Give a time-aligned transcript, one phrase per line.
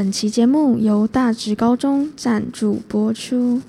[0.00, 3.60] 本期节目由大直高中赞助播出。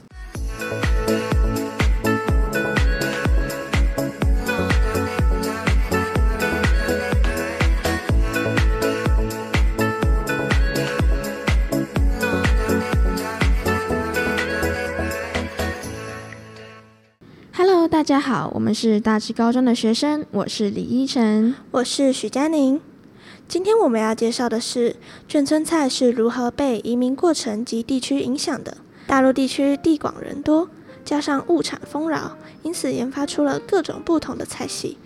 [17.89, 22.79] 大家好，我们是大直高中的学生，我是李依晨，我是许佳宁。
[23.51, 24.95] 今天我们要介绍的是
[25.29, 28.77] 眷村菜是如何被移民过程及地区影响的。
[29.05, 30.69] 大陆地区地广人多，
[31.03, 34.97] 加上物产丰饶，因此研发出了各种不同的菜系。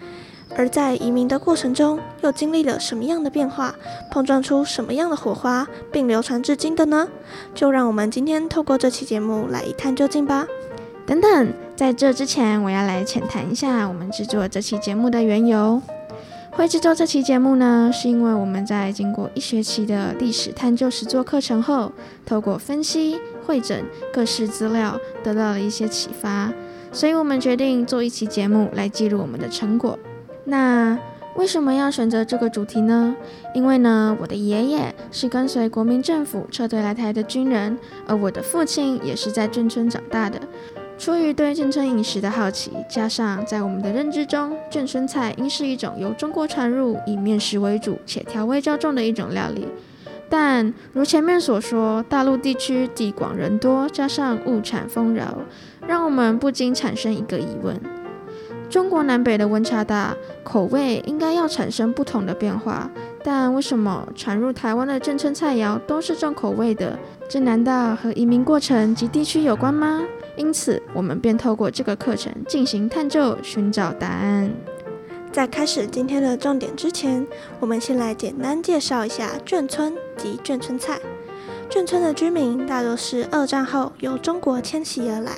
[0.56, 3.74] 而在移民的过程中，又经历了什么样的变化，
[4.12, 7.08] 碰撞出什么样的火花，并流传至今的呢？
[7.56, 10.46] 就让我们今天透过这期节目来一探究竟吧。
[11.08, 15.82] 等等，在这之前，我要来浅谈一下我们制作这期节目的缘由。
[16.56, 21.92] 会制作这期节目呢，是因为我们在经过一学期的历史探究实作课程后，
[22.26, 23.84] 透过分析、会诊
[24.14, 26.54] 各式资料，得到了一些启发，
[26.94, 30.00] 所以我们决定做一期节目来记录我们的成果。
[30.46, 30.98] 那
[31.36, 33.14] 为什么要选择这个主题呢？
[33.54, 40.40] 因为呢，我的爷爷是跟随国民政府撤退来台的军人，而我的父亲也是在眷村长大的。
[40.98, 49.68] 出于对眷村饮食的好奇，加上在我们的认知中，眷村菜应是一种由中国传入、以面食为主且调味较重的一种料理。
[50.30, 55.38] 但如前面所说，大陆地区地广人多，加上物产丰饶，
[55.86, 57.80] 让我们不禁产生一个疑问：
[58.68, 62.90] 中国南北的温差大，口味应该要产生不同的变化，
[63.24, 66.98] 但为什么传入台湾的眷村菜肴都是重口味的？
[67.30, 70.02] 这难道和移民过程及地区有关吗？
[70.38, 74.52] 因此，我们便透过这个课程进行探究，寻找答案。
[75.32, 77.26] 在开始今天的重点之前，
[77.60, 81.00] 我们先来简单介绍一下眷村及眷村菜。
[81.70, 85.32] 眷村的居民大多是二战后由中国迁徙而来，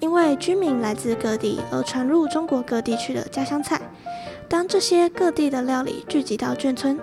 [0.00, 3.80] 因为居民来自各地而传入中国各地区的家乡菜。
[4.46, 6.98] 当这些各地的料理聚集到眷村，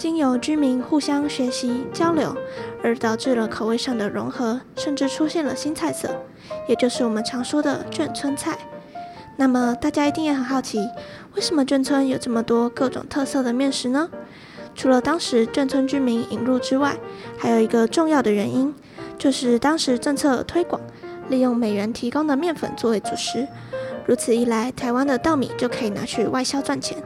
[0.00, 2.34] 经由居民互相学习交流，
[2.82, 6.08] 而导致了口味上的融合，甚至出现了新菜色。
[6.66, 8.56] 也就是我们常说的眷村菜。
[9.36, 10.78] 那么大家一定也很好奇，
[11.34, 14.08] 为什么眷村有这么多各种特色的面食呢？
[14.74, 16.96] 除了当时眷村居民引入之外，
[17.36, 18.74] 还有一个重要的原因，
[19.18, 20.80] 就是当时政策推广，
[21.28, 23.46] 利用美元提供的面粉作为主食。
[24.06, 26.96] 如此一来，台湾的稻米就可以拿去外销赚钱。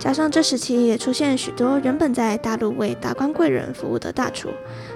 [0.00, 4.48] 加上这时期也出现许多原本在大陆为达官贵人服务的大厨，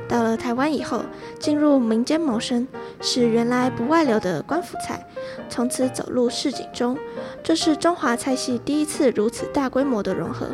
[0.08, 1.02] 到了台湾以后，
[1.38, 2.66] 进入民间谋生，
[3.02, 5.06] 使原来不外流的官府菜，
[5.50, 6.96] 从此走入市井中。
[7.42, 10.46] 这是中华菜系第一次如此大规模的融合，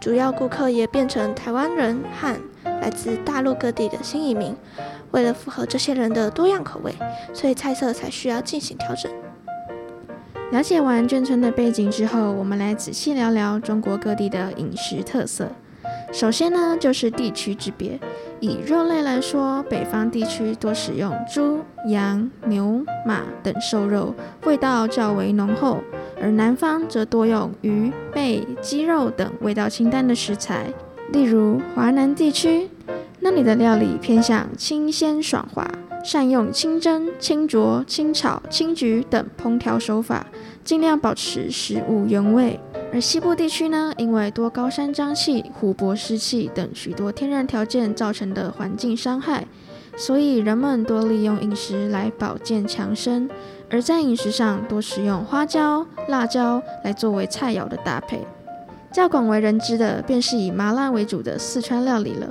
[0.00, 2.34] 主要顾客也变成台湾人和
[2.64, 4.56] 来自大陆各地的新移民。
[5.10, 6.94] 为了符合这些人的多样口味，
[7.34, 9.12] 所以菜色才需要进行调整。
[10.50, 15.48] 了解完眷村的背景之后，我们来仔细聊聊中国各地的饮食特色。
[16.12, 17.96] 首先呢，就是地区之别。
[18.40, 24.12] 以肉类来说，北方地区多使用猪、羊、牛、马等瘦肉，
[24.44, 25.76] 味道较为浓厚；
[26.20, 30.66] 而南方则多用鱼、贝、鸡肉等味道清淡的食材。
[31.12, 32.68] 例如华南地区，
[33.20, 35.64] 那里的料理偏向清鲜爽滑。
[36.02, 40.26] 善用清蒸、清浊、清炒、清焗等烹调手法，
[40.70, 42.60] 尽量保持食物原味。
[42.92, 49.44] 而西部地区呢，因为多高山瘴气、湖泊湿气等许多天然条件造成的环境伤害，
[49.96, 53.28] 所以人们多利用饮食来保健强身。
[53.68, 58.24] 而在饮食上，多使用花椒、辣椒来作为菜肴的搭配。
[58.92, 62.30] 较广为人知的，便是以麻辣为主的四川料理了。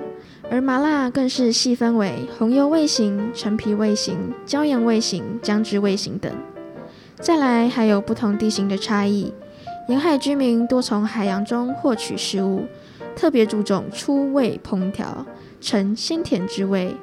[0.49, 6.31] 而麻辣更是细分为红油味型、陈皮味型、椒盐味型、姜汁味型等。
[7.19, 9.33] 再来还有不同地形的差异，
[9.89, 12.65] 沿海居民多从海洋中获取食物，
[13.15, 15.25] 特别注重出味烹调，
[15.59, 16.95] 呈鲜甜之味。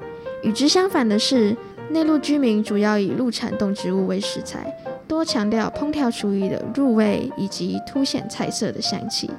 [0.43, 1.55] 与之相反的是，
[1.90, 4.75] 内陆居民主要以陆产动植物为食材，
[5.06, 9.31] 多强调烹调厨艺的入味以及凸显菜色的香气。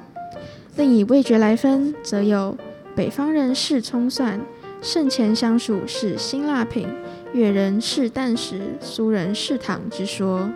[0.76, 2.56] 另以味觉来分，则有。
[2.94, 4.40] 北方人视葱蒜，
[4.80, 6.86] 盛前香属是辛辣品；
[7.32, 10.48] 粤人视淡食，苏人视糖之说。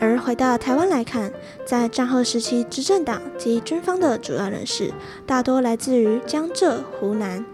[0.00, 1.30] 而回到台湾来看，
[1.66, 4.90] 在战后时期，执政党及军方的主要人士
[5.26, 7.44] 大多来自于江浙、湖南。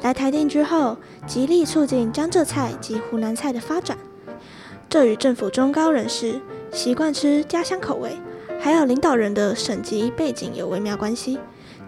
[0.00, 0.96] 来台定居后，
[1.26, 3.98] 极力促进江浙菜及湖南菜的发展。
[4.88, 6.40] 这与政府中高人士
[6.72, 8.12] 习惯吃家乡口味，
[8.60, 11.38] 还有领导人的省级背景有微妙关系。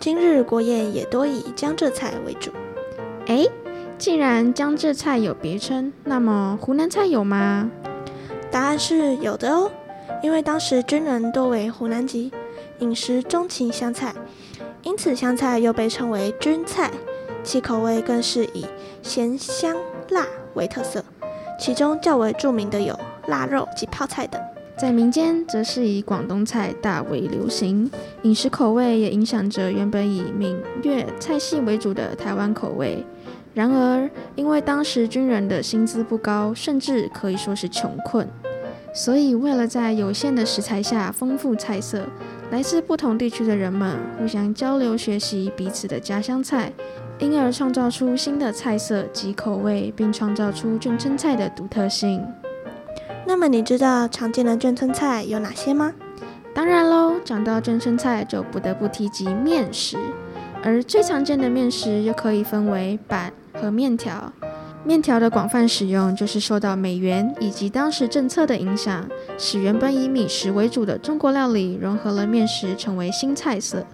[0.00, 2.50] 今日国宴也多以江浙菜为主。
[3.28, 3.46] 哎，
[3.98, 7.70] 既然江浙菜有别称，那么湖南菜有吗？
[8.50, 9.70] 答案是有的哦，
[10.20, 12.32] 因为当时军人多为湖南籍，
[12.80, 14.12] 饮食钟情湘菜，
[14.82, 16.90] 因此湘菜又被称为军菜，
[17.44, 18.66] 其口味更是以
[19.02, 19.76] 咸香
[20.10, 21.04] 辣为特色，
[21.58, 24.40] 其中较为著名的有腊肉及泡菜等。
[24.78, 27.88] 在民间，则是以广东菜大为流行，
[28.22, 33.04] 饮食口味也影响着原本以闽粤菜系为主的台湾口味。
[33.54, 38.26] 然而，因为当时军人的薪资不高，甚至可以说是穷困，
[38.92, 42.06] 所以为了在有限的食材下丰富菜色，
[42.50, 46.72] 来自不同地区的人们互相交流学习彼此的家乡菜，
[47.18, 52.22] 因而创造出新的菜色及口味，并创造出眷村菜的独特性。
[53.26, 55.94] 那么，你知道常见的眷村菜有哪些吗？
[56.54, 59.96] 当然喽，讲到眷村菜，就不得不提及面食，
[60.62, 63.32] 而最常见的面食又可以分为板。
[63.54, 64.32] 和面条，
[64.84, 69.08] 面条的广泛使用，就是受到美元以及当时政策的影响，
[69.38, 73.86] 使原本以米食为主的中国料理融合了面食，成为新菜色。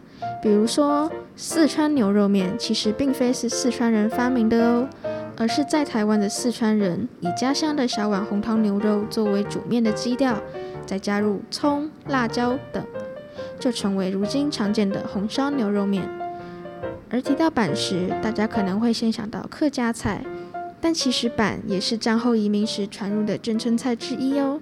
[0.43, 4.88] 比如说，四川牛肉面其实并非是四川人发明的哦，
[5.37, 10.38] 而是在台湾的四川人以家乡的小碗红汤牛肉作为煮面的基调，
[10.87, 12.82] 再加入葱、辣椒等，
[13.61, 16.08] 就成为如今常见的红烧牛肉面。
[17.11, 20.23] 而提到板食，大家可能会先想到客家菜，
[20.81, 24.61] 但其实板也是战后移民时传入的眷村菜之一哦，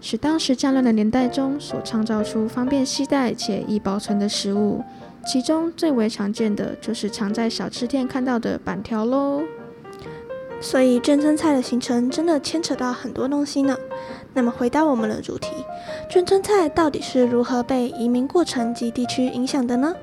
[0.00, 4.82] 是当时战乱的年代中所创造出方便携带且易保存的食物。
[5.26, 9.42] 其中最为常见的就是常在小吃店看到的板条喽。
[10.62, 13.76] 所以眷村菜的形成真的牵扯到很多东西呢。
[14.32, 15.48] 那么回到我们的主题，
[16.10, 19.94] 眷村菜到底是如何被移民过程及地区影响的呢？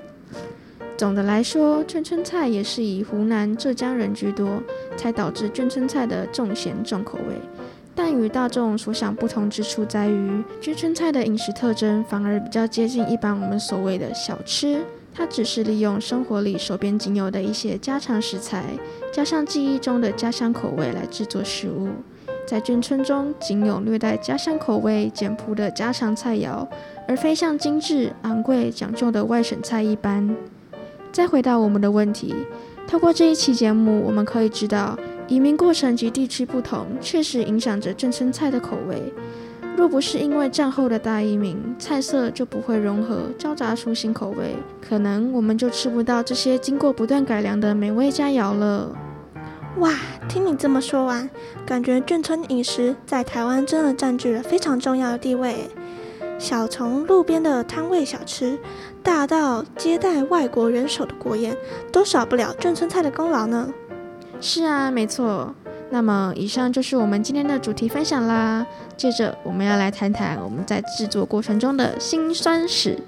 [0.97, 4.59] 总的来说，眷村菜也是以湖南、浙江人居多，
[4.95, 7.35] 才导致眷村菜的重咸重口味。
[7.93, 14.81] 但与大众所想不同之处在于，眷村菜的饮食特征反而比较接近一般我们所谓的小吃，
[15.13, 18.63] 它只是利用生活里手边仅有的一些家常食材，
[19.13, 21.89] 加上记忆中的家乡口味来制作食物。
[22.47, 26.67] 在眷村中，仅有略带家乡口味、简朴的家常菜肴，
[27.07, 30.35] 而非像精致、昂贵、讲究的外省菜一般。
[31.17, 32.31] 再回到我们的问题，
[32.87, 34.95] 透过这一期节目，我们可以知道，
[35.27, 39.11] 移民过程及地区不同，确实影响着眷村菜的口味。
[39.75, 48.95] 若不是因为战后的大移民，菜色就不会融合，交杂出新口味，可能我们就吃不到这些经过不断改良的美味佳肴了。
[49.79, 49.91] 哇，
[50.29, 51.27] 听你这么说完，
[51.65, 55.67] 感觉眷村饮食在台湾真的占据了非常重要的地位。
[56.39, 58.57] 小从路边的摊位小吃，
[59.01, 61.57] 大到接待外国人手的国宴，
[61.91, 63.67] 都少不了眷村菜的功劳呢。
[64.39, 65.53] 是啊，没错。
[65.89, 68.65] 那么，以上就是我们今天的主题分享啦。
[68.95, 72.99] 接着，我们要来谈谈我们在制作过程中的辛酸史。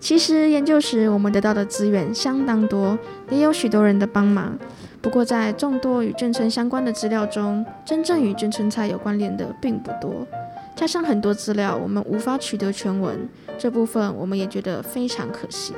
[0.00, 2.98] 其实，研究时我们得到的资源相当多，
[3.30, 4.56] 也有许多人的帮忙。
[5.00, 10.26] 不过，在众多与眷村相关的资料中，真正与眷村菜有关联的并不多。
[10.74, 13.28] 加上很多资料，我们无法取得全文，
[13.58, 15.74] 这部分我们也觉得非常可惜。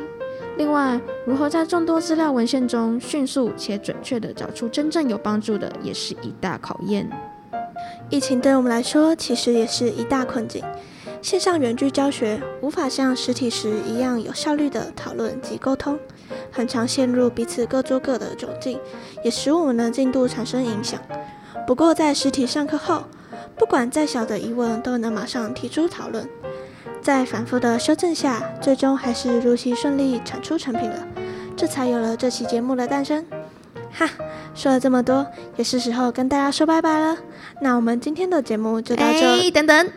[0.56, 7.10] 另外，如何在众多资料文献中迅速且准确地找出真正有帮助的，也是一大考验。
[8.08, 10.65] 疫情对我们来说，其实也是一大困境。
[11.20, 15.98] 线上远距教学无法像实体时一样有效率地讨论及沟通，
[16.53, 18.79] 很常陷入彼此各做各的窘境，
[19.24, 21.01] 也使我们的进度产生影响。
[21.67, 23.05] 不过，在实体上课后，
[23.56, 26.29] 不管再小的疑问都能马上提出讨论，
[27.01, 31.06] 在反复的修正下，最终还是如期顺利产出成品了，
[31.56, 33.25] 这才有了这期节目的诞生。
[33.93, 34.08] 哈，
[34.55, 37.17] 说了这么多，也是时候跟大家说拜拜了。
[37.61, 39.20] 那我们今天的节目就到这。
[39.20, 39.89] 哎，等等，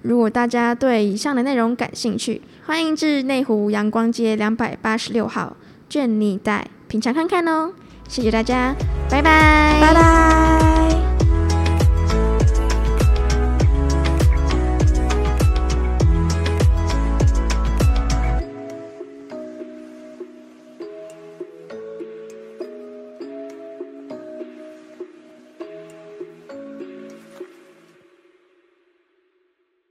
[0.00, 5.54] 如果大家对以上的内容感兴趣，欢迎至内湖阳光街两百八十六号
[5.90, 7.72] 绢泥袋品尝看看哦。
[8.08, 8.74] 谢谢大家，
[9.10, 10.61] 拜拜，拜拜。